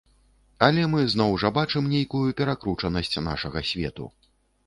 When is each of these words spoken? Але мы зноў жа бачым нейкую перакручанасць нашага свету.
Але 0.67 0.85
мы 0.93 1.01
зноў 1.13 1.35
жа 1.43 1.51
бачым 1.57 1.91
нейкую 1.91 2.23
перакручанасць 2.41 3.13
нашага 3.29 3.59
свету. 3.73 4.09